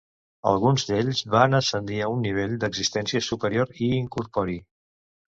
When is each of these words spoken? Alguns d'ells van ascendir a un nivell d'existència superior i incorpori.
Alguns 0.51 0.85
d'ells 0.91 1.19
van 1.33 1.57
ascendir 1.57 1.99
a 2.05 2.07
un 2.13 2.23
nivell 2.27 2.55
d'existència 2.63 3.21
superior 3.27 3.75
i 3.89 3.91
incorpori. 3.99 4.57